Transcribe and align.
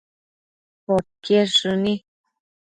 podquied 0.83 1.47
shëni 1.57 1.95